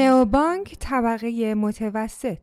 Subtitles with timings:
[0.00, 2.42] نئوبانک طبقه متوسط.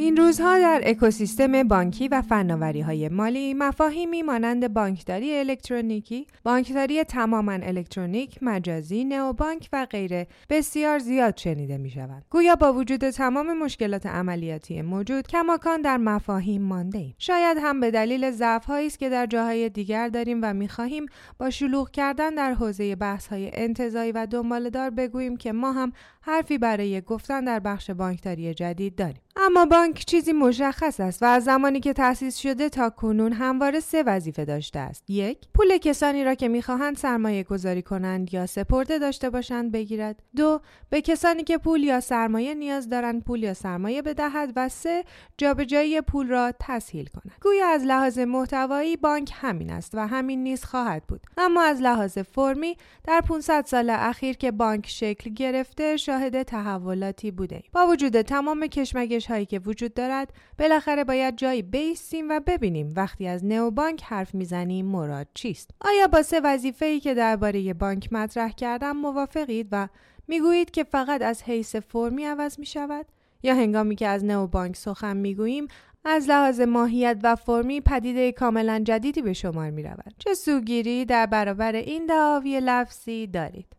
[0.00, 7.52] این روزها در اکوسیستم بانکی و فناوری های مالی مفاهیمی مانند بانکداری الکترونیکی، بانکداری تماما
[7.52, 12.24] الکترونیک، مجازی، نئوبانک و غیره بسیار زیاد شنیده می شوند.
[12.30, 17.14] گویا با وجود تمام مشکلات عملیاتی موجود کماکان در مفاهیم مانده ایم.
[17.18, 21.06] شاید هم به دلیل ضعف است که در جاهای دیگر داریم و می خواهیم
[21.38, 25.92] با شلوغ کردن در حوزه بحث های انتظایی و دنبالدار بگوییم که ما هم
[26.28, 29.20] حرفی برای گفتن در بخش بانکداری جدید داریم.
[29.40, 34.02] اما بانک چیزی مشخص است و از زمانی که تأسیس شده تا کنون همواره سه
[34.02, 35.10] وظیفه داشته است.
[35.10, 40.22] یک، پول کسانی را که می‌خواهند سرمایه گذاری کنند یا سپرده داشته باشند بگیرد.
[40.36, 40.60] دو،
[40.90, 45.04] به کسانی که پول یا سرمایه نیاز دارند پول یا سرمایه بدهد و سه،
[45.38, 47.32] جابجایی پول را تسهیل کند.
[47.42, 51.20] گویا از لحاظ محتوایی بانک همین است و همین نیز خواهد بود.
[51.36, 57.62] اما از لحاظ فرمی در 500 سال اخیر که بانک شکل گرفته شاهد تحولاتی بوده.
[57.72, 63.26] با وجود تمام کشمکش هایی که وجود دارد بالاخره باید جایی بیستیم و ببینیم وقتی
[63.28, 68.50] از نئوبانک حرف می‌زنیم مراد چیست آیا با سه وظیفه ای که درباره بانک مطرح
[68.50, 69.88] کردم موافقید و
[70.28, 73.06] می‌گویید که فقط از حیث فرمی عوض می شود
[73.42, 75.68] یا هنگامی که از نئوبانک سخن می‌گوییم
[76.04, 80.14] از لحاظ ماهیت و فرمی پدیده کاملا جدیدی به شمار می رود.
[80.18, 83.77] چه سوگیری در برابر این دعاوی لفظی دارید؟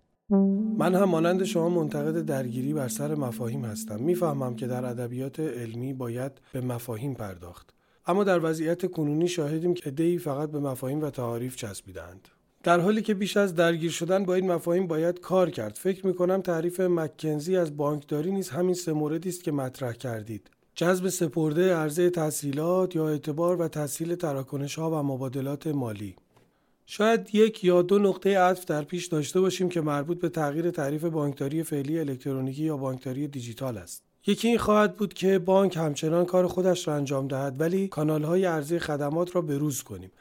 [0.77, 3.99] من هم مانند شما منتقد درگیری بر سر مفاهیم هستم.
[3.99, 7.73] می‌فهمم که در ادبیات علمی باید به مفاهیم پرداخت.
[8.05, 12.27] اما در وضعیت کنونی شاهدیم که ادهی فقط به مفاهیم و تعاریف چسبیدند
[12.63, 15.75] در حالی که بیش از درگیر شدن با این مفاهیم باید کار کرد.
[15.75, 20.49] فکر می کنم تعریف مکنزی از بانکداری نیز همین سه موردی است که مطرح کردید.
[20.75, 26.15] جذب سپرده عرضه تحصیلات یا اعتبار و تسهیل تراکنش ها و مبادلات مالی.
[26.91, 31.03] شاید یک یا دو نقطه عطف در پیش داشته باشیم که مربوط به تغییر تعریف
[31.03, 34.03] بانکداری فعلی الکترونیکی یا بانکداری دیجیتال است.
[34.27, 38.45] یکی این خواهد بود که بانک همچنان کار خودش را انجام دهد ولی کانال های
[38.45, 40.11] عرضه خدمات را بروز کنیم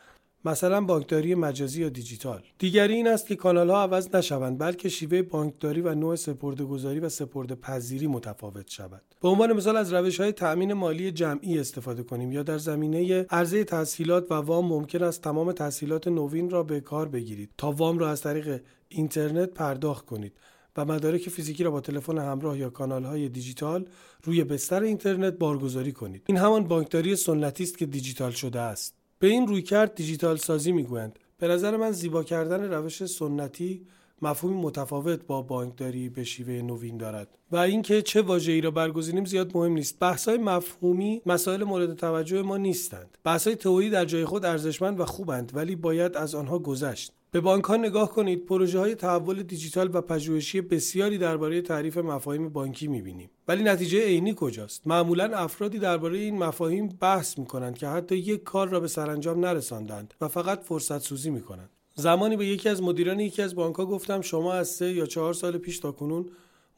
[0.44, 2.42] مثلا بانکداری مجازی یا دیجیتال.
[2.58, 7.00] دیگری این است که کانال ها عوض نشوند بلکه شیوه بانکداری و نوع سپرده گذاری
[7.00, 9.02] و سپرده پذیری متفاوت شود.
[9.22, 13.64] به عنوان مثال از روش های تأمین مالی جمعی استفاده کنیم یا در زمینه عرضه
[13.64, 18.10] تسهیلات و وام ممکن است تمام تسهیلات نوین را به کار بگیرید تا وام را
[18.10, 20.32] از طریق اینترنت پرداخت کنید
[20.76, 23.88] و مدارک فیزیکی را با تلفن همراه یا کانال های دیجیتال
[24.24, 26.22] روی بستر اینترنت بارگذاری کنید.
[26.26, 28.97] این همان بانکداری سنتی است که دیجیتال شده است.
[29.18, 31.18] به این روی کرد دیجیتال سازی می‌گویند.
[31.38, 33.86] به نظر من زیبا کردن روش سنتی
[34.22, 37.28] مفهومی متفاوت با بانکداری به شیوه نوین دارد.
[37.52, 39.98] و اینکه چه واژه‌ای را برگزینیم زیاد مهم نیست.
[39.98, 43.18] بحث‌های مفهومی مسائل مورد توجه ما نیستند.
[43.24, 47.12] بحث‌های تئوری در جای خود ارزشمند و خوبند ولی باید از آنها گذشت.
[47.30, 52.48] به بانک ها نگاه کنید پروژه های تحول دیجیتال و پژوهشی بسیاری درباره تعریف مفاهیم
[52.48, 53.30] بانکی می‌بینیم.
[53.48, 58.68] ولی نتیجه عینی کجاست؟ معمولا افرادی درباره این مفاهیم بحث می‌کنند که حتی یک کار
[58.68, 61.70] را به سرانجام نرساندند و فقط فرصت سوزی می‌کنند.
[61.94, 65.34] زمانی به یکی از مدیران یکی از بانک ها گفتم شما از سه یا چهار
[65.34, 66.26] سال پیش تا کنون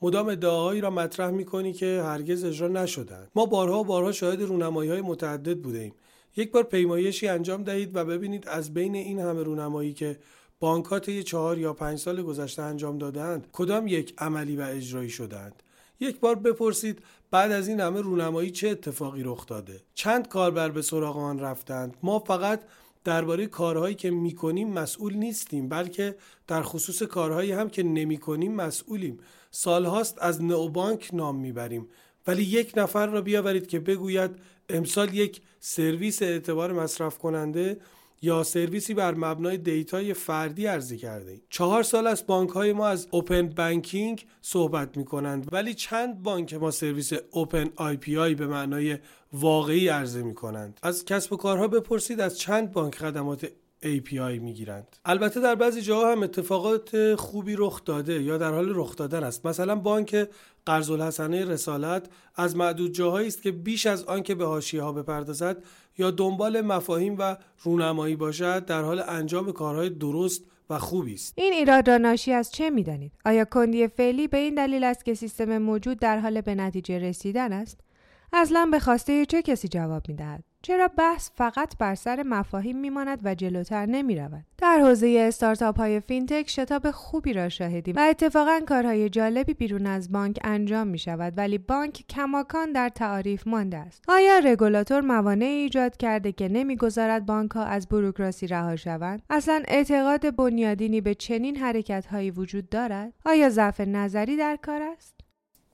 [0.02, 5.00] مدام ادعاهایی را مطرح می‌کنی که هرگز اجرا نشدند ما بارها بارها شاهد رونمایی های
[5.00, 5.92] متعدد بوده
[6.36, 10.18] یک بار پیمایشی انجام دهید و ببینید از بین این همه رونمایی که
[10.60, 15.62] بانکات طی چهار یا پنج سال گذشته انجام دادند کدام یک عملی و اجرایی شدند
[16.00, 16.98] یک بار بپرسید
[17.30, 21.96] بعد از این همه رونمایی چه اتفاقی رخ داده؟ چند کاربر به سراغ آن رفتند؟
[22.02, 22.60] ما فقط
[23.04, 26.16] درباره کارهایی که می‌کنیم مسئول نیستیم بلکه
[26.46, 29.18] در خصوص کارهایی هم که نمی‌کنیم مسئولیم.
[29.50, 31.88] سالهاست از نئوبانک نام می‌بریم.
[32.26, 34.30] ولی یک نفر را بیاورید که بگوید
[34.68, 37.80] امسال یک سرویس اعتبار مصرف کننده
[38.22, 41.42] یا سرویسی بر مبنای دیتای فردی عرضه کرده ایم.
[41.50, 46.54] چهار سال است بانک های ما از open banking صحبت می کنند ولی چند بانک
[46.54, 48.98] ما سرویس open API به معنای
[49.32, 53.46] واقعی عرضه می کنند از کسب و کارها بپرسید از چند بانک خدمات
[53.82, 58.96] API می‌گیرند؟ البته در بعضی جاها هم اتفاقات خوبی رخ داده یا در حال رخ
[58.96, 59.46] دادن است.
[59.46, 60.28] مثلا بانک
[60.70, 62.06] قرض الحسنه رسالت
[62.36, 65.56] از معدود جاهایی است که بیش از آنکه به حاشیه ها بپردازد
[65.98, 71.34] یا دنبال مفاهیم و رونمایی باشد در حال انجام کارهای درست و خوبی است.
[71.36, 75.14] این ایراد را ناشی از چه می‌دانید؟ آیا کندی فعلی به این دلیل است که
[75.14, 77.80] سیستم موجود در حال به نتیجه رسیدن است؟
[78.32, 83.34] اصلا به خواسته چه کسی جواب می‌دهد؟ چرا بحث فقط بر سر مفاهیم میماند و
[83.34, 89.08] جلوتر نمی رود؟ در حوزه استارتاپ های فینتک شتاب خوبی را شاهدیم و اتفاقا کارهای
[89.08, 94.04] جالبی بیرون از بانک انجام می شود ولی بانک کماکان در تعاریف مانده است.
[94.08, 100.36] آیا رگولاتور موانعی ایجاد کرده که نمی‌گذارد بانک ها از بروکراسی رها شوند؟ اصلا اعتقاد
[100.36, 105.14] بنیادینی به چنین حرکت هایی وجود دارد؟ آیا ضعف نظری در کار است؟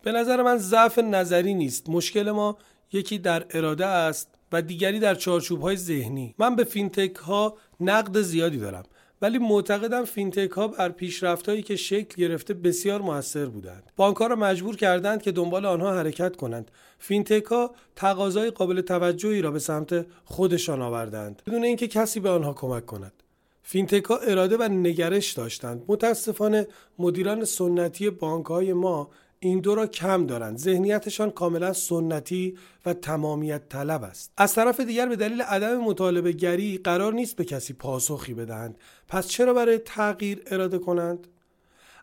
[0.03, 1.91] به نظر من ضعف نظری نیست.
[1.91, 2.59] مشکل ما
[2.93, 6.35] یکی در اراده است و دیگری در چارچوب های ذهنی.
[6.39, 8.85] من به فینتک ها نقد زیادی دارم
[9.23, 13.91] ولی معتقدم فینتک ها بر پیشرفت هایی که شکل گرفته بسیار موثر بودند.
[13.97, 16.71] بانک ها را مجبور کردند که دنبال آنها حرکت کنند.
[16.99, 21.43] فینتک ها تقاضای قابل توجهی را به سمت خودشان آوردند.
[21.47, 23.13] بدون اینکه کسی به آنها کمک کند.
[23.63, 25.85] فینتک ها اراده و نگرش داشتند.
[25.89, 26.67] متاسفانه
[26.99, 29.11] مدیران سنتی بانک های ما
[29.41, 30.59] این دو را کم دارند.
[30.59, 34.33] ذهنیتشان کاملا سنتی و تمامیت طلب است.
[34.37, 38.79] از طرف دیگر به دلیل عدم مطالبه گری قرار نیست به کسی پاسخی بدهند.
[39.09, 41.27] پس چرا برای تغییر اراده کنند؟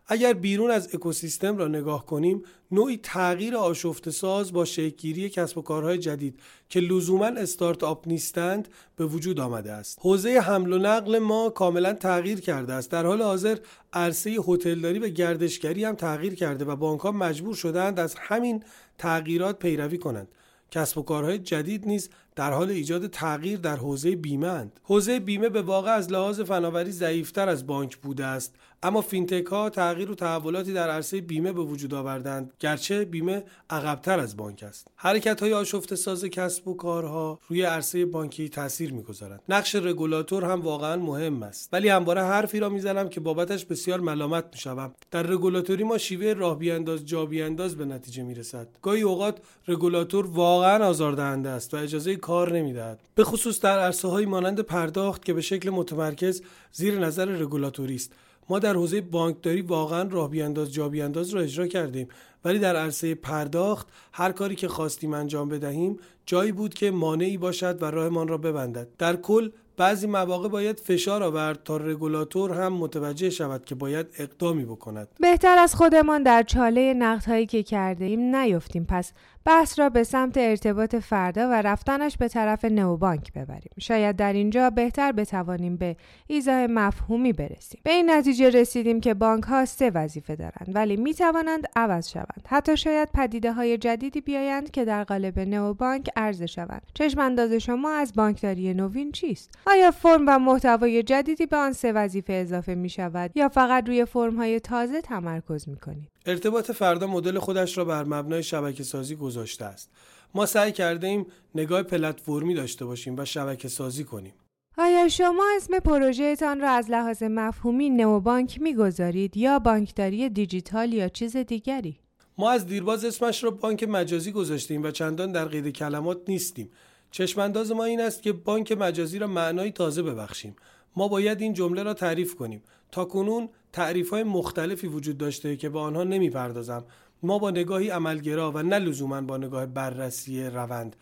[0.06, 5.62] اگر بیرون از اکوسیستم را نگاه کنیم نوعی تغییر آشفته ساز با شکلگیری کسب و
[5.62, 9.98] کارهای جدید که لزوما استارتاپ نیستند به وجود آمده است.
[10.02, 12.90] حوزه حمل و نقل ما کاملا تغییر کرده است.
[12.90, 13.58] در حال حاضر
[13.92, 18.62] عرصه هتلداری و گردشگری هم تغییر کرده و بانک ها مجبور شدند از همین
[18.98, 20.28] تغییرات پیروی کنند.
[20.70, 24.80] کسب و کارهای جدید نیز در حال ایجاد تغییر در حوزه بیمه اند.
[24.82, 28.54] حوزه بیمه به واقع از لحاظ فناوری ضعیفتر از بانک بوده است.
[28.84, 34.20] اما فینتک ها تغییر و تحولاتی در عرصه بیمه به وجود آوردند گرچه بیمه عقبتر
[34.20, 34.88] از بانک است.
[34.96, 40.60] حرکت های آشفته ساز کسب و کارها روی عرصه بانکی تاثیر می‌گذارند نقش رگولاتور هم
[40.60, 41.68] واقعا مهم است.
[41.72, 44.94] ولی همواره حرفی را می‌زنم که بابتش بسیار ملامت می‌شوم.
[45.10, 48.68] در رگولاتوری ما شیوه راه بیانداز جا بیانداز به نتیجه می‌رسد.
[48.82, 49.38] گاهی اوقات
[49.68, 53.00] رگولاتور واقعا آزاردهنده است و اجازه کار نمی‌دهد.
[53.14, 56.42] به خصوص در عرصه های مانند پرداخت که به شکل متمرکز
[56.72, 58.12] زیر نظر رگولاتوری است.
[58.48, 62.08] ما در حوزه بانکداری واقعا راه بیانداز جا بیانداز را اجرا کردیم.
[62.44, 67.82] ولی در عرصه پرداخت هر کاری که خواستیم انجام بدهیم جایی بود که مانعی باشد
[67.82, 68.88] و راهمان را ببندد.
[68.98, 74.64] در کل بعضی مواقع باید فشار آورد تا رگولاتور هم متوجه شود که باید اقدامی
[74.64, 75.08] بکند.
[75.20, 78.86] بهتر از خودمان در چاله نقدهایی که کرده ایم نیفتیم.
[78.88, 79.12] پس
[79.46, 83.72] بحث را به سمت ارتباط فردا و رفتنش به طرف نوبانک ببریم.
[83.78, 85.96] شاید در اینجا بهتر بتوانیم به
[86.26, 87.80] ایزای مفهومی برسیم.
[87.84, 92.46] به این نتیجه رسیدیم که بانک ها سه وظیفه دارند ولی می توانند عوض شوند.
[92.46, 96.82] حتی شاید پدیده های جدیدی بیایند که در قالب نوبانک عرضه شوند.
[96.94, 101.92] چشم انداز شما از بانکداری نوین چیست؟ آیا فرم و محتوای جدیدی به آن سه
[101.92, 107.06] وظیفه اضافه می شود یا فقط روی فرم های تازه تمرکز می کنید ارتباط فردا
[107.06, 109.90] مدل خودش را بر مبنای شبکه سازی گذاشته است
[110.34, 114.34] ما سعی کرده ایم نگاه پلتفرمی داشته باشیم و شبکه سازی کنیم
[114.78, 121.36] آیا شما اسم پروژهتان را از لحاظ مفهومی نوبانک می‌گذارید یا بانکداری دیجیتال یا چیز
[121.36, 121.98] دیگری؟
[122.38, 126.70] ما از دیرباز اسمش را بانک مجازی گذاشتیم و چندان در قید کلمات نیستیم.
[127.10, 130.56] چشمانداز ما این است که بانک مجازی را معنای تازه ببخشیم.
[130.96, 132.62] ما باید این جمله را تعریف کنیم.
[132.92, 136.84] تا کنون تعریف های مختلفی وجود داشته که به آنها نمی‌پردازم.
[137.22, 140.96] ما با نگاهی عملگرا و نه لزوما با نگاه بررسی روند.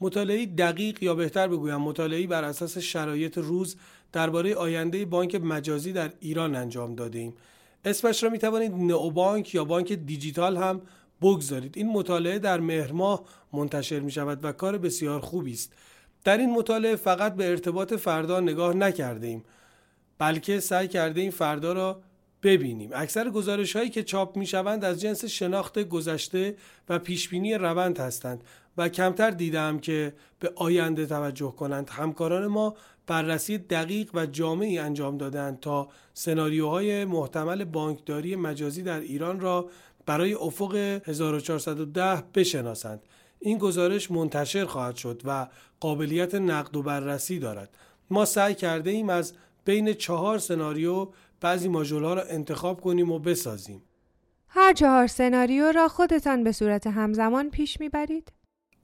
[0.00, 3.76] مطالعه دقیق یا بهتر بگویم مطالعه بر اساس شرایط روز
[4.12, 7.34] درباره آینده بانک مجازی در ایران انجام داده ایم
[7.84, 10.80] اسمش را می توانید بانک یا بانک دیجیتال هم
[11.22, 11.78] بگذارید.
[11.78, 15.72] این مطالعه در مهر ماه منتشر می شود و کار بسیار خوبی است.
[16.24, 19.44] در این مطالعه فقط به ارتباط فردا نگاه نکرده ایم
[20.18, 22.00] بلکه سعی کرده این فردا را
[22.42, 22.90] ببینیم.
[22.94, 26.56] اکثر گزارش هایی که چاپ می شوند از جنس شناخت گذشته
[26.88, 28.44] و پیشبینی روند هستند
[28.76, 31.90] و کمتر دیدم که به آینده توجه کنند.
[31.90, 32.76] همکاران ما
[33.06, 39.68] بررسی دقیق و جامعی انجام دادند تا سناریوهای محتمل بانکداری مجازی در ایران را
[40.06, 43.02] برای افق 1410 بشناسند.
[43.40, 45.48] این گزارش منتشر خواهد شد و
[45.80, 47.76] قابلیت نقد و بررسی دارد.
[48.10, 49.32] ما سعی کرده ایم از
[49.64, 51.08] بین چهار سناریو
[51.40, 53.82] بعضی ماژولها را انتخاب کنیم و بسازیم.
[54.48, 58.32] هر چهار سناریو را خودتان به صورت همزمان پیش می‌برید؟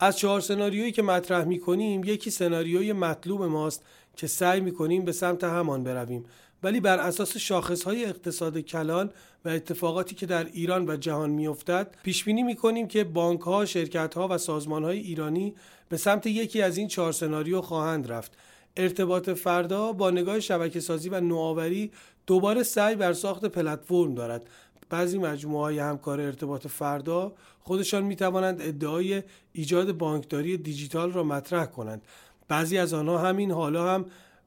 [0.00, 3.82] از چهار سناریویی که مطرح می کنیم یکی سناریوی مطلوب ماست
[4.16, 6.24] که سعی می کنیم به سمت همان برویم
[6.62, 9.10] ولی بر اساس شاخصهای اقتصاد کلان
[9.44, 13.64] و اتفاقاتی که در ایران و جهان میافتد پیش بینی می کنیم که بانک ها،
[13.64, 15.54] شرکت ها و سازمان های ایرانی
[15.88, 18.32] به سمت یکی از این چهار سناریو خواهند رفت
[18.76, 21.90] ارتباط فردا با نگاه شبکه سازی و نوآوری
[22.26, 24.46] دوباره سعی بر ساخت پلتفرم دارد
[24.90, 31.66] بعضی مجموعه های همکار ارتباط فردا خودشان می توانند ادعای ایجاد بانکداری دیجیتال را مطرح
[31.66, 32.02] کنند
[32.48, 34.04] بعضی از آنها همین حالا هم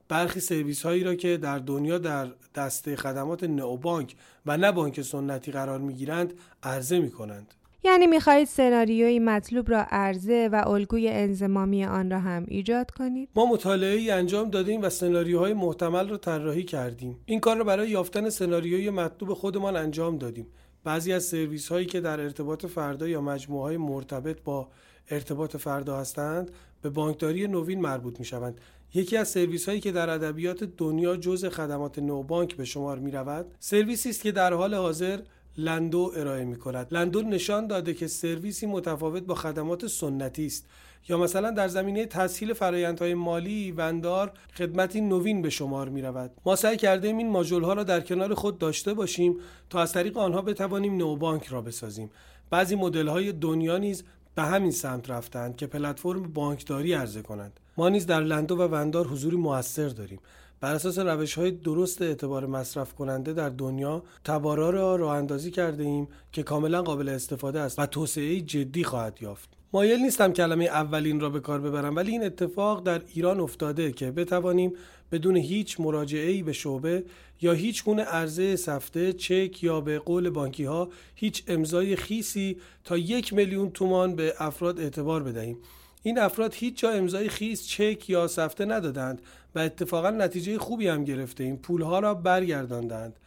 [0.08, 4.16] برخی سرویس هایی را که در دنیا در دسته خدمات نئوبانک
[4.46, 7.54] و نه بانک سنتی قرار می گیرند عرضه می کنند.
[7.84, 13.46] یعنی می‌خواهید سناریوی مطلوب را عرضه و الگوی انزمامی آن را هم ایجاد کنید؟ ما
[13.46, 17.20] مطالعه ای انجام دادیم و سناریوهای محتمل را طراحی کردیم.
[17.26, 20.48] این کار را برای یافتن سناریوی مطلوب خودمان انجام دادیم.
[20.84, 24.68] بعضی از سرویس هایی که در ارتباط فردا یا مجموعه های مرتبط با
[25.12, 28.62] ارتباط فردا هستند به بانکداری نوین مربوط می شوند.
[28.94, 33.56] یکی از سرویس هایی که در ادبیات دنیا جز خدمات نوبانک به شمار می رود
[33.60, 35.20] سرویسی است که در حال حاضر
[35.58, 40.66] لندو ارائه می کند لندو نشان داده که سرویسی متفاوت با خدمات سنتی است.
[41.10, 46.56] یا مثلا در زمینه تسهیل فرایندهای مالی وندار خدمتی نوین به شمار می رود ما
[46.56, 49.38] سعی کرده این ماژول ها را در کنار خود داشته باشیم
[49.70, 52.10] تا از طریق آنها بتوانیم نوبانک را بسازیم.
[52.50, 54.04] بعضی مدل های دنیا نیز
[54.36, 57.60] به همین سمت رفتند که پلتفرم بانکداری عرضه کنند.
[57.78, 60.20] ما نیز در لندو و وندار حضوری موثر داریم.
[60.62, 65.84] بر اساس روش های درست اعتبار مصرف کننده در دنیا تبارا را راه اندازی کرده
[65.84, 69.50] ایم که کاملا قابل استفاده است و توسعه جدی خواهد یافت.
[69.74, 74.12] مایل نیستم کلمه اولین را به کار ببرم ولی این اتفاق در ایران افتاده که
[74.12, 74.74] بتوانیم
[75.12, 77.04] بدون هیچ مراجعه ای به شعبه
[77.42, 82.98] یا هیچ گونه عرضه سفته چک یا به قول بانکی ها هیچ امضای خیسی تا
[82.98, 85.58] یک میلیون تومان به افراد اعتبار بدهیم.
[86.08, 89.22] این افراد هیچ جا امضای خیس چک یا سفته ندادند
[89.56, 91.44] و اتفاقا نتیجه خوبی هم گرفته.
[91.44, 93.20] این پولها را برگرداندند.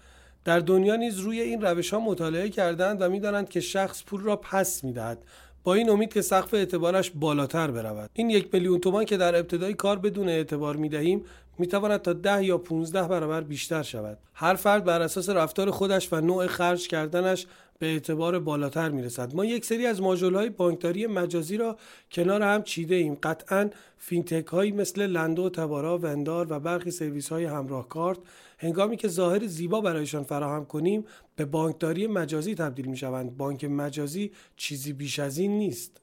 [0.45, 4.37] در دنیا نیز روی این روش ها مطالعه کردند و می‌دانند که شخص پول را
[4.37, 5.19] پس می‌دهد.
[5.65, 8.11] با این امید که سقف اعتبارش بالاتر برود.
[8.13, 11.25] این یک میلیون تومان که در ابتدای کار بدون اعتبار می دهیم
[11.59, 14.19] می تواند تا ده یا 15 برابر بیشتر شود.
[14.35, 17.47] هر فرد بر اساس رفتار خودش و نوع خرج کردنش
[17.81, 21.77] به اعتبار بالاتر می رسد ما یک سری از ماژول های بانکداری مجازی را
[22.13, 23.15] کنار هم چیده ایم.
[23.23, 28.19] قطعا فینتک هایی مثل لندو تبارا وندار و برخی سرویس های همراه کارت
[28.59, 31.05] هنگامی که ظاهر زیبا برایشان فراهم کنیم
[31.37, 36.01] به بانکداری مجازی تبدیل می شوند بانک مجازی چیزی بیش از این نیست.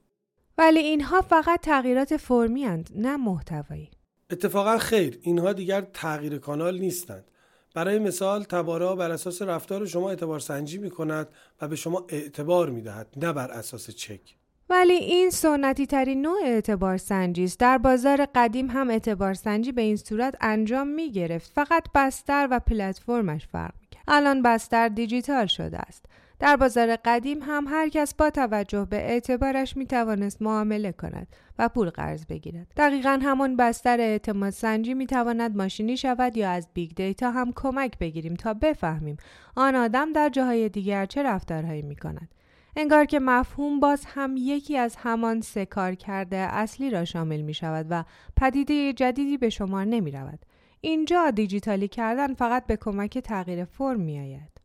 [0.57, 3.89] ولی اینها فقط تغییرات فرمی‌اند نه محتوایی.
[4.29, 7.25] اتفاقا خیر اینها دیگر تغییر کانال نیستند.
[7.77, 11.27] برای مثال تبارا بر اساس رفتار شما اعتبار سنجی می کند
[11.61, 14.35] و به شما اعتبار می دهد نه بر اساس چک.
[14.69, 17.59] ولی این سنتی ترین نوع اعتبار سنجی است.
[17.59, 22.59] در بازار قدیم هم اعتبار سنجی به این صورت انجام می گرفت فقط بستر و
[22.59, 26.05] پلتفرمش فرق می کرد الان بستر دیجیتال شده است.
[26.39, 31.27] در بازار قدیم هم هر کس با توجه به اعتبارش می توانست معامله کند
[31.59, 32.67] و پول قرض بگیرد.
[32.77, 37.99] دقیقا همون بستر اعتماد سنجی می تواند ماشینی شود یا از big data هم کمک
[37.99, 39.17] بگیریم تا بفهمیم
[39.55, 42.29] آن آدم در جاهای دیگر چه رفتارهایی می کند.
[42.75, 47.53] انگار که مفهوم باز هم یکی از همان سه کار کرده اصلی را شامل می
[47.53, 48.03] شود و
[48.35, 50.39] پدیده جدیدی به شمار نمی رود.
[50.81, 54.56] اینجا دیجیتالی کردن فقط به کمک تغییر فرم می آید.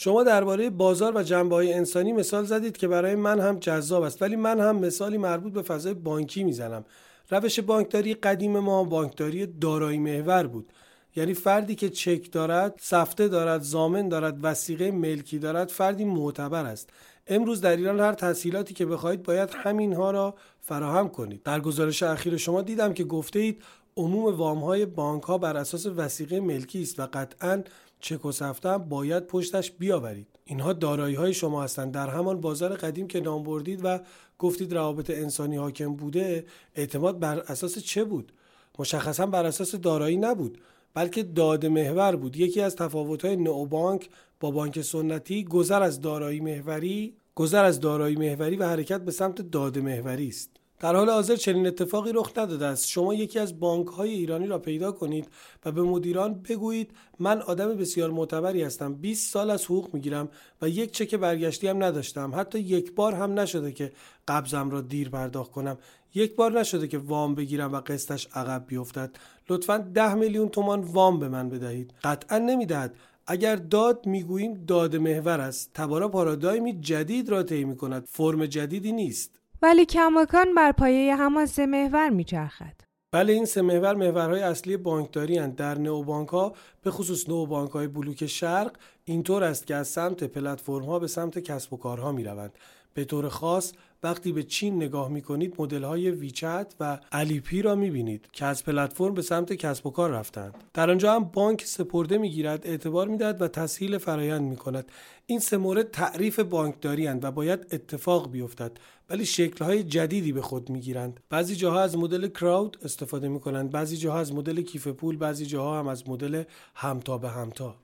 [0.00, 4.22] شما درباره بازار و جنبه های انسانی مثال زدید که برای من هم جذاب است
[4.22, 6.84] ولی من هم مثالی مربوط به فضای بانکی می‌زنم.
[7.30, 10.72] روش بانکداری قدیم ما بانکداری دارایی محور بود.
[11.16, 16.90] یعنی فردی که چک دارد سفته دارد زامن دارد وسیقه ملکی دارد فردی معتبر است.
[17.26, 21.42] امروز در ایران هر تسهیلاتی که بخواهید باید همینها را فراهم کنید.
[21.42, 23.62] در گزارش اخیر شما دیدم که گفته اید
[23.96, 27.62] عموم وام های بانک ها بر اساس وسیقه ملکی است و قطعا
[28.00, 30.26] چک و باید پشتش بیاورید.
[30.44, 31.92] اینها دارایی های شما هستند.
[31.92, 34.00] در همان بازار قدیم که نام بردید و
[34.38, 38.32] گفتید روابط انسانی حاکم بوده اعتماد بر اساس چه بود؟
[38.78, 40.58] مشخصا بر اساس دارایی نبود
[40.94, 42.36] بلکه داد محور بود.
[42.36, 44.08] یکی از تفاوت‌های نئوبانک
[44.40, 49.42] با بانک سنتی گذر از دارایی محوری گذر از دارایی محوری و حرکت به سمت
[49.42, 50.50] داد محوری است.
[50.80, 52.88] در حال حاضر چنین اتفاقی رخ نداده است.
[52.88, 55.28] شما یکی از بانک های ایرانی را پیدا کنید
[55.64, 58.94] و به مدیران بگویید من آدم بسیار معتبری هستم.
[58.94, 60.28] 20 سال از حقوق می‌گیرم
[60.62, 62.32] و یک چک برگشتی هم نداشتم.
[62.34, 63.92] حتی یک بار هم نشده که
[64.28, 65.78] قبضم را دیر پرداخت کنم.
[66.14, 69.16] یک بار نشده که وام بگیرم و قسطش عقب بیفتد.
[69.48, 71.94] لطفا ده میلیون تومان وام به من بدهید.
[72.04, 72.94] قطعا نمی‌دهد.
[73.26, 75.70] اگر داد می‌گوییم داد محور است.
[75.74, 79.37] تبارا پارادایمی جدید را طی کند فرم جدیدی نیست.
[79.62, 82.80] ولی کماکان بر پایه همان سه محور میچرخد.
[83.12, 85.56] بله این سه محور محورهای اصلی بانکداری هستند.
[85.56, 88.72] در نئوبانک ها به خصوص نئوبانک های بلوک شرق
[89.04, 92.52] اینطور است که از سمت پلتفرم ها به سمت کسب و کارها می روند
[92.94, 93.72] به طور خاص
[94.02, 98.44] وقتی به چین نگاه می کنید مدل های ویچت و الیپی را می بینید که
[98.44, 100.54] از پلتفرم به سمت کسب و کار رفتند.
[100.74, 104.92] در آنجا هم بانک سپرده می گیرد اعتبار می دهد و تسهیل فرایند می کند
[105.26, 108.72] این سه مورد تعریف بانکداری و باید اتفاق بیفتد.
[109.10, 111.20] ولی شکلهای جدیدی به خود می‌گیرند.
[111.30, 113.70] بعضی جاها از مدل کراود استفاده می‌کنند.
[113.70, 116.42] بعضی جاها از مدل کیف پول بعضی جاها هم از مدل
[116.74, 117.74] همتا به همتا.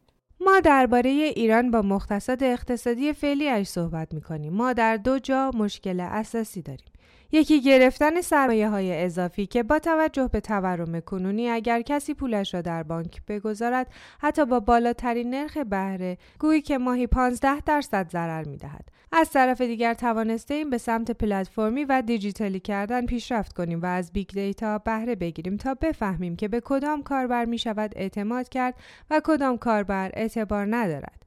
[0.41, 4.53] ما درباره ایران با مختصات اقتصادی فعلیش صحبت می‌کنیم.
[4.53, 6.94] ما در دو جا مشکل اساسی داریم.
[7.33, 12.61] یکی گرفتن سرمایه های اضافی که با توجه به تورم کنونی اگر کسی پولش را
[12.61, 13.87] در بانک بگذارد
[14.21, 18.89] حتی با بالاترین نرخ بهره گویی که ماهی 15 درصد ضرر می دهد.
[19.13, 24.13] از طرف دیگر توانسته ایم به سمت پلتفرمی و دیجیتالی کردن پیشرفت کنیم و از
[24.13, 28.75] big data بهره بگیریم تا بفهمیم که به کدام کاربر می شود اعتماد کرد
[29.11, 31.24] و کدام کاربر اعتبار ندارد.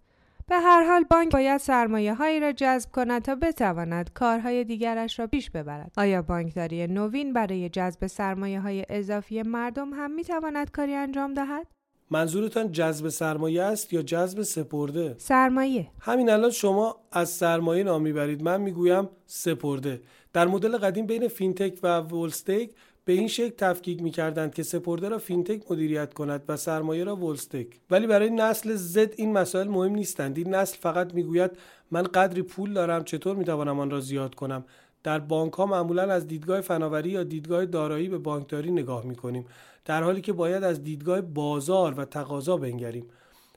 [0.49, 5.27] به هر حال بانک باید سرمایه هایی را جذب کند تا بتواند کارهای دیگرش را
[5.27, 5.91] پیش ببرد.
[5.97, 11.67] آیا بانکداری نوین برای جذب سرمایه های اضافی مردم هم می تواند کاری انجام دهد؟
[12.11, 15.87] منظورتان جذب سرمایه است یا جذب سپرده؟ سرمایه.
[15.99, 20.01] همین الان شما از سرمایه نام می‌برید من می‌گویم سپرده.
[20.33, 22.71] در مدل قدیم بین فینتک و ولستیک
[23.07, 27.67] به این شکل تفکیک می‌کردند که سپرده را فینتک مدیریت کند و سرمایه را ولستک
[27.91, 30.37] ولی برای نسل زد این مسائل مهم نیستند.
[30.37, 31.51] این نسل فقط می‌گوید
[31.91, 34.65] من قدری پول دارم چطور می‌توانم آن را زیاد کنم؟
[35.03, 39.45] در بانک ها معمولا از دیدگاه فناوری یا دیدگاه دارایی به بانکداری نگاه می‌کنیم
[39.85, 43.05] در حالی که باید از دیدگاه بازار و تقاضا بنگریم.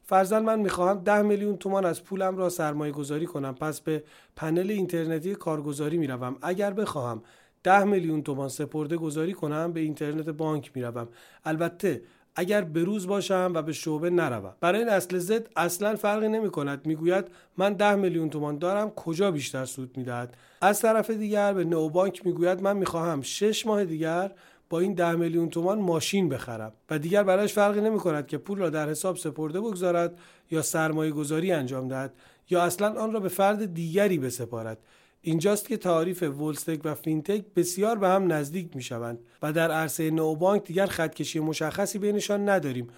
[0.04, 3.54] فرزن من می‌خواهم ده میلیون تومان از پولم را سرمایه گذاری کنم.
[3.54, 4.02] پس به
[4.36, 6.36] پنل اینترنتی کارگزاری می‌روم.
[6.42, 7.22] اگر بخواهم
[7.62, 11.08] ده میلیون تومان سپرده گذاری کنم به اینترنت بانک می‌روم.
[11.44, 12.02] البته
[12.34, 14.54] اگر بروز باشم و به شعبه نروم.
[14.60, 17.24] برای نسل زد اصلا فرقی نمی کند می‌گوید
[17.56, 22.26] من ده میلیون تومان دارم کجا بیشتر سود می‌دهد؟ از طرف دیگر به نو بانک
[22.26, 24.30] می‌گوید من می‌خواهم شش ماه دیگر
[24.70, 28.58] با این ده میلیون تومان ماشین بخرم و دیگر برایش فرقی نمی کند که پول
[28.58, 30.18] را در حساب سپرده بگذارد
[30.50, 32.14] یا سرمایه گذاری انجام دهد
[32.50, 34.78] یا اصلا آن را به فرد دیگری بسپارد.
[35.22, 40.10] اینجاست که تعریف ولستک و فینتک بسیار به هم نزدیک می شوند و در عرصه
[40.10, 42.88] نوبانک دیگر خطکشی مشخصی بینشان نداریم.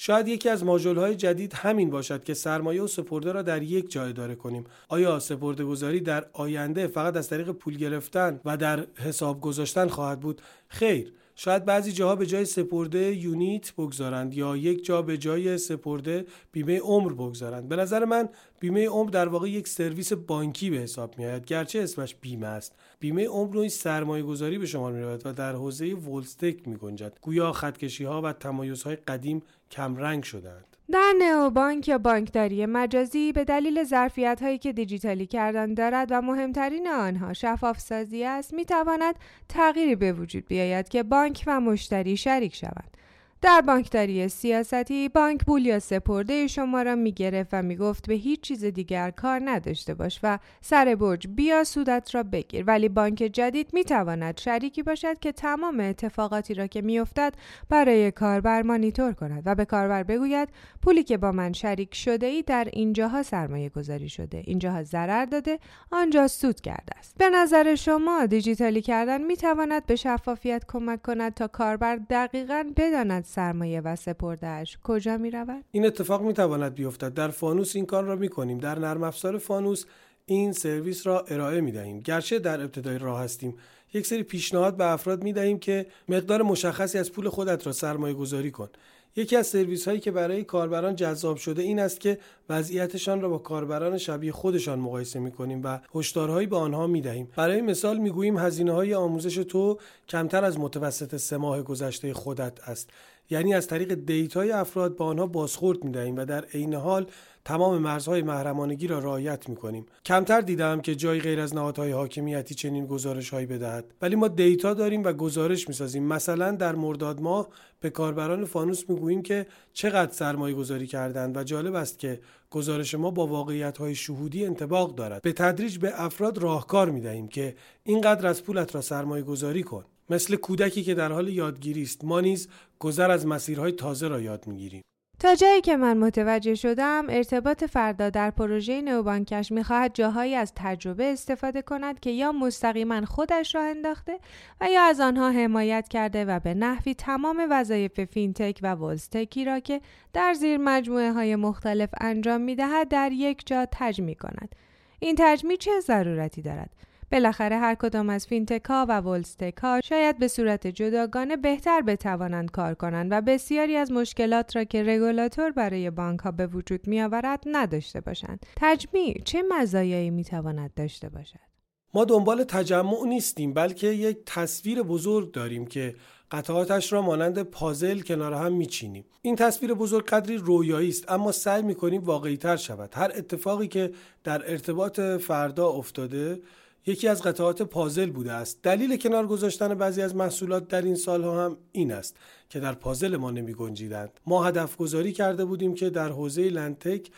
[0.00, 4.08] شاید یکی از های جدید همین باشد که سرمایه و سپرده را در یک جای
[4.08, 4.64] اداره کنیم.
[4.88, 10.20] آیا سپرده گذاری در آینده فقط از طریق پول گرفتن و در حساب گذاشتن خواهد
[10.20, 11.12] بود؟ خیر.
[11.40, 16.80] شاید بعضی جاها به جای سپرده یونیت بگذارند یا یک جا به جای سپرده بیمه
[16.80, 17.68] عمر بگذارند.
[17.68, 18.28] به نظر من
[18.60, 22.72] بیمه عمر در واقع یک سرویس بانکی به حساب می آید گرچه اسمش بیمه است.
[23.00, 27.18] بیمه عمر نوعی سرمایه گذاری به شما می رود و در حوزه ولستک می گنجد
[27.20, 33.44] گویا خطکشی ها و تمایز های قدیم کمرنگ شدند در نئوبانک یا بانکداری مجازی به
[33.44, 39.14] دلیل ظرفیت هایی که دیجیتالی کردن دارد و مهمترین آنها شفاف سازی است می تواند
[39.48, 42.96] تغییری به وجود بیاید که بانک و مشتری شریک شوند.
[43.42, 48.14] در بانکداری سیاستی بانک پول یا سپرده شما را می گرفت و می گفت به
[48.14, 52.64] هیچ چیز دیگر کار نداشته باش و سر برج بیا سودت را بگیر.
[52.66, 57.34] ولی بانک جدید می تواند شریکی باشد که تمام اتفاقاتی را که می افتد
[57.68, 60.48] برای کاربر مانیتور کند و به کاربر بگوید
[60.82, 64.42] پولی که با من شریک شده ای در اینجاها سرمایه گذاری شده.
[64.44, 65.58] اینجاها ضرر داده
[65.90, 67.18] آنجا سود کرده است.
[67.18, 73.24] به نظر شما دیجیتالی کردن می تواند به شفافیت کمک کند تا کاربر دقیقا بداند
[73.28, 77.14] سرمایه و سپردهش کجا می رود؟ این اتفاق می تواند بیفتد.
[77.14, 78.58] در فانوس این کار را می کنیم.
[78.58, 79.84] در نرم افزار فانوس
[80.26, 82.00] این سرویس را ارائه می دهیم.
[82.00, 83.54] گرچه در ابتدای راه هستیم.
[83.92, 88.14] یک سری پیشنهاد به افراد می دهیم که مقدار مشخصی از پول خودت را سرمایه
[88.14, 88.68] گذاری کن.
[89.16, 93.38] یکی از سرویس هایی که برای کاربران جذاب شده این است که وضعیتشان را با
[93.38, 97.28] کاربران شبیه خودشان مقایسه می کنیم و هشدارهایی به آنها می دهیم.
[97.36, 102.68] برای مثال می گوییم هزینه های آموزش تو کمتر از متوسط سه ماه گذشته خودت
[102.68, 102.90] است.
[103.30, 107.06] یعنی از طریق data ی افراد به آنها بازخورد می دهیم و در عین حال
[107.44, 112.54] تمام مرزهای محرمانگی را رعایت می کنیم کمتر دیدم که جای غیر از نهادهای حاکمیتی
[112.54, 113.84] چنین گزارش هایی بدهد.
[114.02, 117.48] ولی ما data داریم و گزارش می سازیم مثلا در مرداد ماه
[117.80, 122.94] به کاربران فانوس می گوییم که چقدر سرمایه گذاری کردند و جالب است که گزارش
[122.94, 125.22] ما با واقعیت های شهودی انتباق دارد.
[125.22, 129.84] به تدریج به افراد راهکار می دهیم که اینقدر از پولت را سرمایه گذاری کن.
[130.10, 132.04] مثل کودکی که در حال یادگیری است.
[132.04, 134.82] ما نیز گذر از مسیرهای تازه را یاد می‌گیریم.
[135.20, 141.04] تا جایی که من متوجه شدم ارتباط فردا در پروژه نوبانکش می‌خواهد جاهایی از تجربه
[141.04, 144.18] استفاده کند که یا مستقیما خودش را انداخته
[144.60, 149.44] و یا از آنها حمایت کرده و به نحوی تمام وظایف FinTech و WealthTech ی
[149.44, 149.80] را که
[150.12, 154.54] در زیر مجموعه های مختلف انجام می‌دهد در یک جا تجمیع کند.
[154.98, 156.70] این تجمیع چه ضرورتی دارد؟
[157.12, 162.50] بالاخره هر کدام از FinTech ا و WealthTech ا شاید به صورت جداگانه بهتر بتوانند
[162.50, 167.02] کار کنند و بسیاری از مشکلات را که رگولاتور برای بانک ها به وجود می
[167.02, 168.46] آورد نداشته باشند.
[168.56, 171.48] تجمیع چه مزایایی می تواند داشته باشد؟
[171.94, 175.94] ما دنبال تجمع نیستیم بلکه یک تصویر بزرگ داریم که
[176.30, 181.62] قطعاتش را مانند پازل کنار هم میچینیم این تصویر بزرگ قدری رویایی است اما سعی
[181.62, 183.92] می‌کنیم واقعی تر شود هر اتفاقی که
[184.24, 186.40] در ارتباط فردا افتاده
[186.88, 188.62] یکی از قطعات پازل بوده است.
[188.62, 192.16] دلیل کنار گذاشتن بعضی از محصولات در این سالها هم این است
[192.48, 197.10] که در پازل ما نمی گنجیدند ما هدف گذاری کرده بودیم که در حوزه لنتک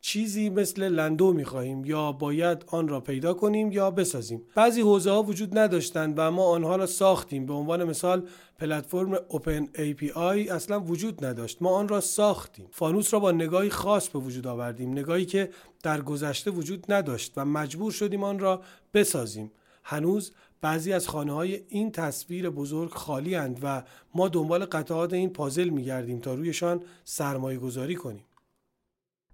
[0.00, 4.42] چیزی مثل لندو می‌خواهیم یا باید آن را پیدا کنیم یا بسازیم.
[4.54, 7.46] بعضی حوزه ها وجود نداشتند و ما آنها را ساختیم.
[7.46, 11.62] به عنوان مثال پلتفرم اوپن API اصلا وجود نداشت.
[11.62, 12.66] ما آن را ساختیم.
[12.70, 15.50] فانوس را با نگاهی خاص به وجود آوردیم نگاهی که
[15.82, 18.62] در گذشته وجود نداشت و مجبور شدیم آن را
[18.94, 19.52] بسازیم.
[19.84, 23.82] هنوز بعضی از خانه های این تصویر بزرگ خالی اند و
[24.14, 28.24] ما دنبال قطعات این پازل میگردیم تا رویشان سرمایه گذاری کنیم.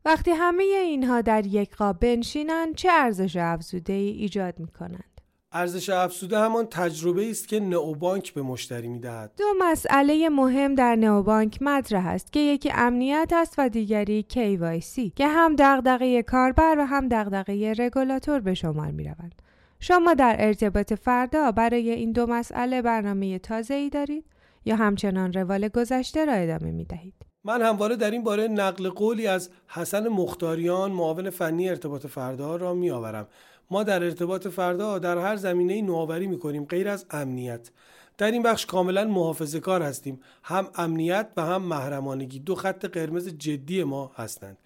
[0.04, 5.20] وقتی همه اینها در یک قاب بنشینند چه ارزش افزوده ای ایجاد می کنند؟
[5.52, 9.32] ارزش افزوده همان تجربه است که نئوبانک به مشتری می‌دهد.
[9.38, 15.28] دو مسئله مهم در نئوبانک مطرح است که یکی امنیت است و دیگری KYC که
[15.28, 19.42] هم دغدغه کاربر و هم دغدغه رگولاتور به شمار می روند.
[19.80, 24.24] شما در ارتباط فردا برای این دو مسئله برنامه تازه ای دارید
[24.64, 29.26] یا همچنان روال گذشته را ادامه می دهید؟ من همواره در این باره نقل قولی
[29.26, 33.28] از حسن مختاریان معاون فنی ارتباط فردا را می آورم.
[33.70, 37.70] ما در ارتباط فردا در هر زمینه نوآوری می کنیم غیر از امنیت.
[38.18, 40.20] در این بخش کاملا محافظه کار هستیم.
[40.42, 44.58] هم امنیت و هم محرمانگی دو خط قرمز جدی ما هستند.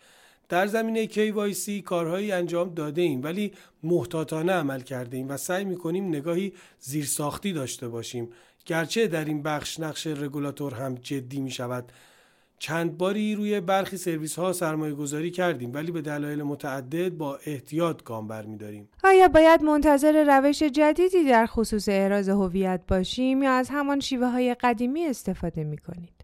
[0.48, 5.76] در زمینه KYC کارهایی انجام داده ایم ولی محتاطانه عمل کرده ایم و سعی می
[5.76, 8.28] کنیم نگاهی زیرساختی داشته باشیم.
[8.66, 11.92] گرچه در این بخش نقش رگولاتور هم جدی می شود
[12.58, 18.02] چند باری روی برخی سرویس ها سرمایه گذاری کردیم ولی به دلایل متعدد با احتیاط
[18.02, 18.88] گام برمیداریم.
[19.04, 24.56] آیا باید منتظر روش جدیدی در خصوص احراز هویت باشیم یا از همان شیوه های
[24.60, 26.18] قدیمی استفاده می کنید؟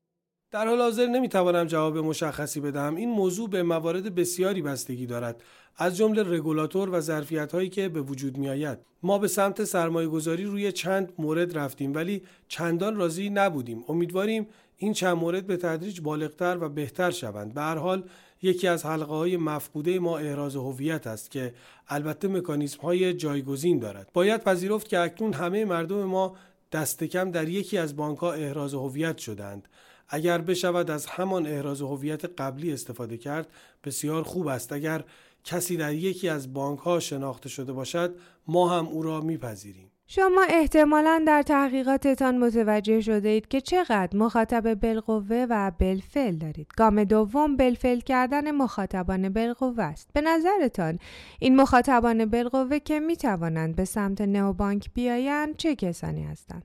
[0.54, 5.42] در حال حاضر نمی‌توانم جواب مشخصی بدهم این موضوع به موارد بسیاری بستگی دارد
[5.76, 8.78] از جمله رگولاتور و ظرفیت هایی که به وجود می آید.
[9.02, 14.46] ما به سمت سرمایه گذاری روی چند مورد رفتیم ولی چندان راضی نبودیم امیدواریم
[14.84, 17.54] این چند مورد به تدریج بالغتر و بهتر شوند.
[17.54, 18.04] به هر حال
[18.42, 21.54] یکی از حلقه های مفقوده ما احراز هویت است که
[21.88, 24.10] البته مکانیزم های جایگزین دارد.
[24.12, 26.36] باید پذیرفت که اکنون همه مردم ما
[26.72, 29.68] دست کم در یکی از بانک ها احراز هویت شدند.
[30.08, 33.48] اگر بشود از همان احراز هویت قبلی استفاده کرد
[33.84, 34.72] بسیار خوب است.
[34.72, 35.04] اگر
[35.44, 38.14] کسی در یکی از بانک ها شناخته شده باشد
[38.46, 39.90] ما هم او را میپذیریم.
[40.06, 46.66] شما احتمالا در تحقیقاتتان متوجه شده اید که چقدر مخاطب بالقوه و بلفل دارید.
[46.76, 50.10] گام دوم بلفل کردن مخاطبان بالقوه است.
[50.12, 50.98] به نظرتان
[51.38, 56.64] این مخاطبان بالقوه که می توانند به سمت نوبانک بیایند چه کسانی هستند؟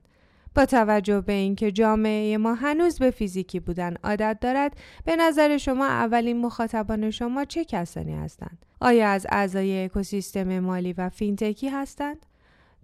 [0.54, 5.86] با توجه به اینکه جامعه ما هنوز به فیزیکی بودن عادت دارد به نظر شما
[5.86, 12.26] اولین مخاطبان شما چه کسانی هستند آیا از اعضای اکوسیستم مالی و فینتکی هستند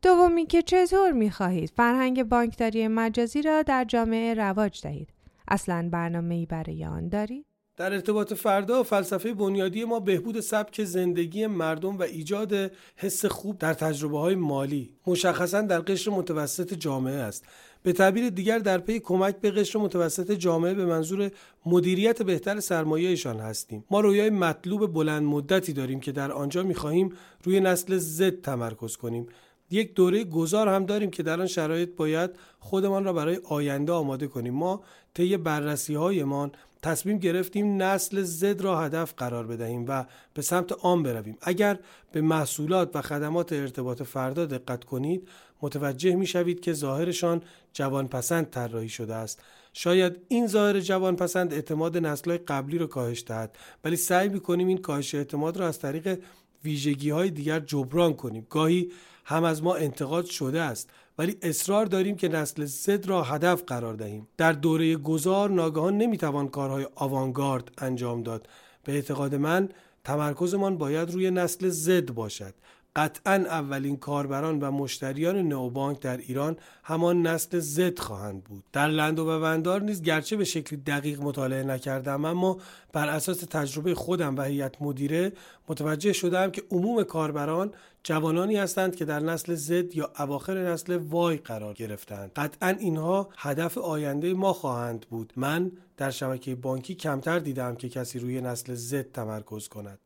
[0.02, 5.09] دومی که چطور می خواهید فرهنگ بانکداری مجازی را در جامعه رواج دهید؟
[5.48, 11.46] اصلا برنامه ای برای آن دارید؟ در ارتباط فردا فلسفه بنیادی ما بهبود سبک زندگی
[11.46, 17.44] مردم و ایجاد حس خوب در تجربه های مالی مشخصا در قشر متوسط جامعه است.
[17.82, 21.30] به تعبیر دیگر در پی کمک به قشر متوسط جامعه به منظور
[21.66, 23.85] مدیریت بهتر سرمایهشان هستیم.
[23.90, 27.12] ما رویای مطلوب بلند مدتی داریم که در آنجا می‌خواهیم
[27.44, 29.26] روی نسل زد تمرکز کنیم.
[29.70, 34.26] یک دوره گذار هم داریم که در آن شرایط باید خودمان را برای آینده آماده
[34.26, 34.55] کنیم.
[34.55, 34.83] ما
[35.14, 36.52] طی بررسی هایمان
[36.83, 41.38] تصمیم گرفتیم نسل زد را هدف قرار بدهیم و به سمت آن برویم.
[41.42, 41.79] اگر
[42.12, 45.29] به محصولات و خدمات ارتباط فردا دقت کنید
[45.62, 49.42] متوجه می شوید که ظاهرشان جوانپسند طراحی شده است.
[49.72, 54.79] شاید این ظاهر جوانپسند اعتماد نسلهای قبلی را کاهش دهد ولی سعی می کنیم این
[54.79, 56.18] کاهش اعتماد را از طریق
[56.64, 58.46] ویژگی های دیگر جبران کنیم.
[58.50, 58.90] گاهی
[59.29, 63.95] هم از ما انتقاد شده است ولی اصرار داریم که نسل زد را هدف قرار
[63.95, 64.29] دهیم.
[64.37, 68.49] در دوره گذار ناگهان نمی‌توان کارهای آوانگارد انجام داد.
[68.85, 69.69] به اعتقاد من
[70.05, 72.55] تمرکزمان باید روی نسل زد باشد.
[72.96, 78.64] قطعا اولین کاربران و مشتریان نوبانک در ایران همان نسل زد خواهند بود.
[78.72, 82.59] در لند و وندار نیز گرچه به شکلی دقیق مطالعه نکردم اما
[82.92, 85.32] بر اساس تجربه خودم و هیئت مدیره
[85.68, 91.37] متوجه شدم که عموم کاربران جوانانی هستند که در نسل زد یا اواخر نسل وای
[91.37, 92.32] قرار گرفتند.
[92.37, 95.32] قطعا اینها هدف آینده ما خواهند بود.
[95.37, 99.98] من در شبکه بانکی کمتر دیدم که کسی روی نسل زد تمرکز کند.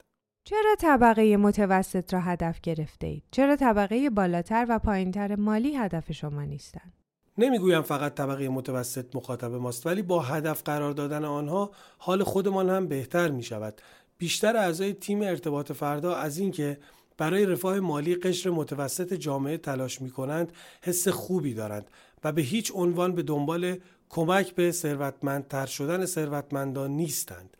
[0.50, 6.44] چرا طبقه متوسط را هدف گرفته اید؟ چرا طبقه بالاتر و پایینتر مالی هدف شما
[6.44, 6.92] نیستند؟
[7.38, 12.88] نمی‌گویم فقط طبقه متوسط مخاطب ماست ولی با هدف قرار دادن آنها حال خودمان هم
[12.88, 13.80] بهتر می شود.
[14.18, 16.78] بیشتر اعضای تیم ارتباط فردا از اینکه
[17.18, 21.90] برای رفاه مالی قشر متوسط جامعه تلاش می کنند حس خوبی دارند
[22.24, 23.76] و به هیچ عنوان به دنبال
[24.08, 27.56] کمک به ثروتمندتر شدن ثروتمندان نیستند.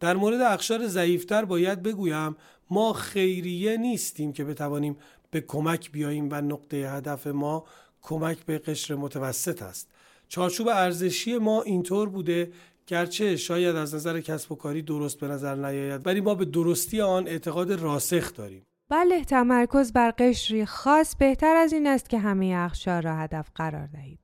[0.00, 2.36] در مورد اخشار ضعیفتر باید بگویم
[2.70, 4.96] ما خیریه نیستیم که بتوانیم
[5.30, 7.64] به کمک بیاییم و نقطه هدف ما
[8.02, 9.90] کمک به قشر متوسط است.
[10.28, 12.52] چارچوب ارزشی ما اینطور بوده
[12.86, 17.00] گرچه شاید از نظر کسب و کاری درست به نظر نیاید ولی ما به درستی
[17.00, 18.62] آن اعتقاد راسخ داریم.
[18.90, 23.86] بله تمرکز بر قشری خاص بهتر از این است که همه اخشار را هدف قرار
[23.86, 24.23] دهید.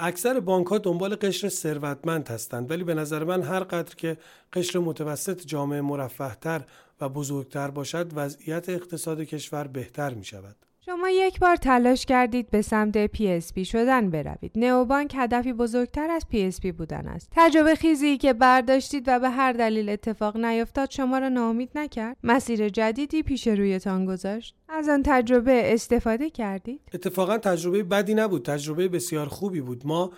[0.00, 4.18] اکثر بانک ها دنبال قشر ثروتمند هستند ولی به نظر من هر قدر که
[4.52, 6.64] قشر متوسط جامعه مرفهتر
[7.00, 10.65] و بزرگتر باشد وضعیت اقتصاد کشور بهتر می شود.
[10.86, 14.52] شما یک بار تلاش کردید به سمت PSP شدن بروید.
[14.54, 17.28] نئوبانک هدفی بزرگتر از PSP بودن است.
[17.36, 22.68] تجربه خیزی که برداشتید و به هر دلیل اتفاق نیفتاد شما را ناامید نکرد؟ مسیر
[22.68, 28.44] جدیدی پیش رویتان گذاشت؟ از آن تجربه استفاده کردید؟ اتفاقا تجربه بدی نبود.
[28.44, 29.86] تجربه بسیار خوبی بود.
[29.86, 30.12] ما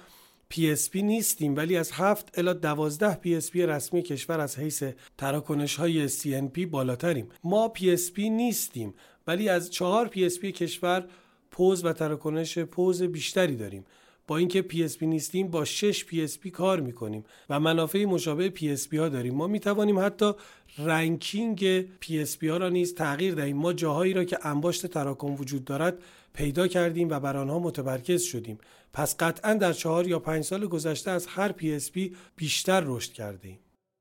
[0.54, 4.82] PSP نیستیم ولی از هفت الا دوازده PSP رسمی کشور از حیث
[5.18, 7.28] تراکنش های CNP بالاتریم.
[7.44, 8.94] ما PSP نیستیم
[9.26, 11.04] ولی از چهار PSP کشور
[11.50, 13.84] پوز و تراکنش پوز بیشتری داریم.
[14.26, 19.34] با اینکه PSP نیستیم با 6 PSP کار می‌کنیم و منافع مشابه PSP ها داریم.
[19.34, 20.32] ما می‌توانیم حتی
[20.78, 23.56] ranking PSP ها را نیز تغییر دهیم.
[23.56, 25.98] ما جاهایی را که انباشت تراکم وجود دارد
[26.34, 28.58] پیدا کردیم و بر آنها متمرکز شدیم.
[28.92, 33.58] پس قطعا در چهار یا پنج سال گذشته از هر PSP بیشتر رشد کردیم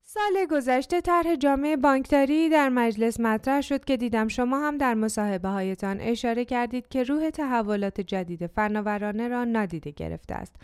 [0.10, 5.50] سال گذشته طرح جامع بانکداری در مجلس مطرح شد که دیدم شما هم در مصاحبه
[5.50, 10.56] هایتان اشاره کردید که روح تحولات جدید فناورانه را نادیده گرفته است.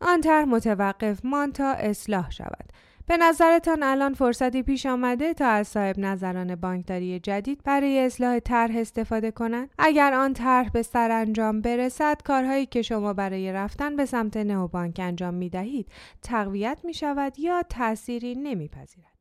[0.00, 2.64] آن طرح متوقف مان تا اصلاح شود.
[3.06, 8.76] به نظرتان الان فرصتی پیش آمده تا از صاحب نظران بانکداری جدید برای اصلاح طرح
[8.76, 14.36] استفاده کنند؟ اگر آن طرح به سرانجام برسد کارهایی که شما برای رفتن به سمت
[14.36, 15.88] نئوبانک انجام می دهید
[16.22, 19.12] تقویت می شود یا تأثیری نمیپذیرد؟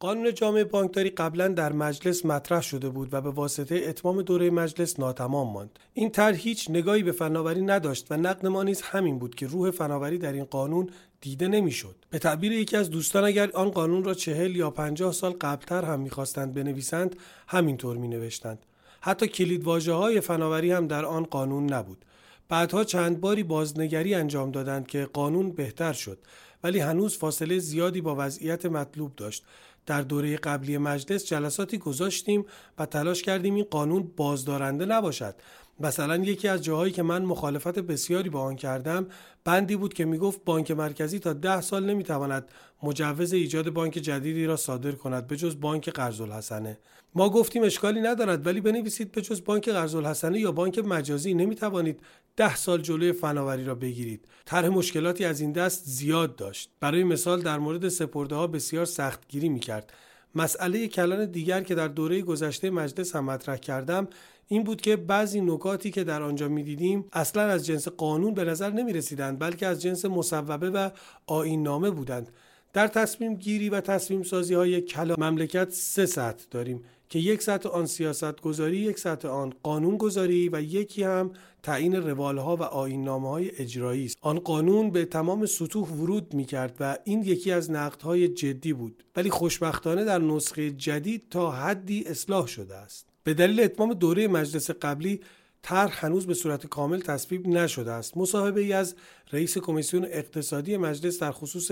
[0.00, 5.00] قانون جامعه بانکداری قبلا در مجلس مطرح شده بود و به واسطه اتمام دوره مجلس
[5.00, 5.78] ناتمام ماند.
[5.92, 9.70] این طرح هیچ نگاهی به فناوری نداشت و نقد ما نیز همین بود که روح
[9.70, 10.90] فناوری در این قانون
[11.24, 11.96] دیده نمی‌شد.
[12.10, 16.00] به تعبیر یکی از دوستان اگر آن قانون را چهل یا پنجاه سال قبلتر هم
[16.00, 17.16] می‌خواستند بنویسند
[17.48, 18.58] همینطور می نوشتند
[19.00, 22.04] حتی کلید های فناوری هم در آن قانون نبود.
[22.48, 26.18] بعدها چند باری بازنگری انجام دادند که قانون بهتر شد
[26.64, 29.44] ولی هنوز فاصله زیادی با وضعیت مطلوب داشت.
[29.86, 32.44] در دوره قبلی مجلس جلساتی گذاشتیم
[32.78, 35.34] و تلاش کردیم این قانون بازدارنده نباشد.
[35.80, 39.06] مثلا یکی از جاهایی که من مخالفت بسیاری با آن کردم
[39.44, 42.48] بندی بود که می‌گفت بانک مرکزی تا ده سال نمی‌تواند
[42.82, 46.78] مجوز ایجاد بانک جدیدی را صادر کند به جز بانک قرض الحسنه
[47.14, 52.00] ما گفتیم اشکالی ندارد ولی بنویسید به جز بانک قرض الحسنه یا بانک مجازی نمی‌توانید
[52.36, 54.24] ده سال جلوی فناوری را بگیرید.
[54.44, 56.70] طرح مشکلاتی از این دست زیاد داشت.
[56.80, 59.92] برای مثال در مورد سپرده ها بسیار سختگیری می‌کرد.
[60.34, 64.08] مسئله کلان دیگر که در دوره گذشته مجلس هم مطرح کردم
[64.48, 68.70] این بود که بعضی نکاتی که در آنجا می‌دیدیم اصلا از جنس قانون به نظر
[68.70, 70.90] نمی رسیدند بلکه از جنس مصوبه و
[71.26, 72.30] آین نامه بودند.
[72.72, 77.68] در تصمیم گیری و تصمیم سازی های کلا مملکت سه سطح داریم که یک سطح
[77.68, 81.30] آن سیاست گذاری یک سطح آن قانون گذاری و یکی هم
[81.62, 84.16] تعیین روال ها و آین های اجرایی است.
[84.20, 88.72] آن قانون به تمام سطوح ورود می کرد و این یکی از نقد های جدی
[88.72, 89.04] بود.
[89.16, 93.13] ولی خوشبختانه در نسخه جدید تا حدی اصلاح شده است.
[93.24, 95.20] به دلیل اتمام دوره مجلس قبلی
[95.62, 98.16] طرح هنوز به صورت کامل تصویب نشده است.
[98.16, 98.94] مصاحبه ای از
[99.32, 101.70] رئیس کمیسیون اقتصادی مجلس در خصوص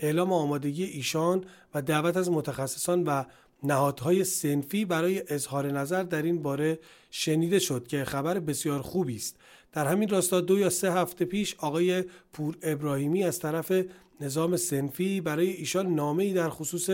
[0.00, 3.24] اعلام آمادگی ایشان و دعوت از متخصصان و
[3.62, 6.78] نهادهای سنفی برای اظهار نظر در این باره
[7.10, 9.36] شنیده شد که خبر بسیار خوبی است.
[9.72, 13.72] در همین راستا دو یا سه هفته پیش آقای پور ابراهیمی از طرف
[14.20, 16.90] نظام سنفی برای ایشان نامه در خصوص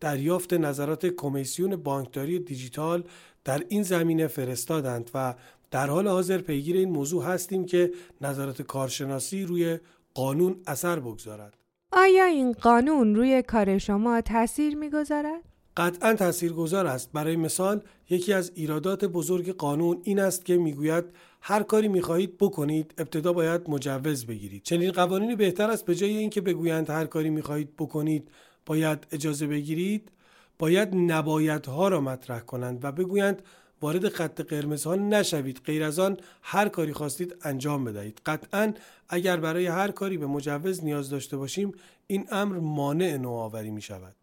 [0.00, 3.04] دریافت نظرات کمیسیون بانکداری دیجیتال
[3.44, 5.34] در این زمینه فرستادند و
[5.70, 9.78] در حال حاضر پیگیر این موضوع هستیم که نظرات کارشناسی روی
[10.14, 11.54] قانون اثر بگذارد.
[11.92, 15.40] آیا این قانون روی کار شما تاثیر می‌گذارد؟
[15.76, 21.04] قطعا تاثیرگذار است برای مثال یکی از ایرادات بزرگ قانون این است که می‌گوید
[21.40, 26.40] هر کاری می‌خواهید بکنید ابتدا باید مجوز بگیرید چنین قوانینی بهتر است به جای اینکه
[26.40, 28.30] بگویند هر کاری می‌خواهید بکنید
[28.66, 30.12] باید اجازه بگیرید
[30.60, 33.42] باید نبایدها را مطرح کنند و بگویند
[33.82, 35.60] وارد خط قرمز ها نشوید.
[35.64, 38.20] غیر از آن هر کاری خواستید انجام بدهید.
[38.26, 38.72] قطعا
[39.08, 41.72] اگر برای هر کاری به مجوز نیاز داشته باشیم
[42.06, 44.19] این امر مانع نوآوری می شود